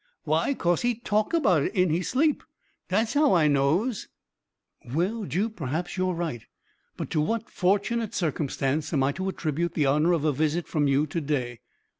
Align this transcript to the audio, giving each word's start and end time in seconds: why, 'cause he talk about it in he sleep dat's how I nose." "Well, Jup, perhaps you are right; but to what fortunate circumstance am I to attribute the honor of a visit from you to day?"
why, 0.23 0.55
'cause 0.55 0.81
he 0.81 0.95
talk 0.95 1.31
about 1.31 1.61
it 1.61 1.75
in 1.75 1.91
he 1.91 2.01
sleep 2.01 2.41
dat's 2.89 3.13
how 3.13 3.33
I 3.35 3.47
nose." 3.47 4.07
"Well, 4.83 5.25
Jup, 5.25 5.55
perhaps 5.55 5.95
you 5.95 6.09
are 6.09 6.15
right; 6.15 6.43
but 6.97 7.11
to 7.11 7.21
what 7.21 7.51
fortunate 7.51 8.15
circumstance 8.15 8.91
am 8.93 9.03
I 9.03 9.11
to 9.11 9.29
attribute 9.29 9.75
the 9.75 9.85
honor 9.85 10.13
of 10.13 10.25
a 10.25 10.33
visit 10.33 10.67
from 10.67 10.87
you 10.87 11.05
to 11.05 11.21
day?" 11.21 11.59